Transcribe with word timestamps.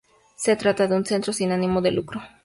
Se 0.35 0.55
trata 0.55 0.87
de 0.87 0.95
un 0.95 1.05
centro 1.05 1.31
sin 1.31 1.51
ánimo 1.51 1.79
de 1.79 1.91
lucro. 1.91 2.23